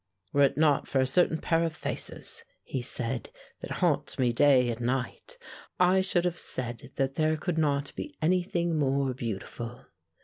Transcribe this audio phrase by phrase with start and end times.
[0.33, 4.71] "Were it not for a certain pair of faces," he said, "that haunt me day
[4.71, 5.37] and night
[5.79, 9.85] I should have said that there could not be anything more beautiful."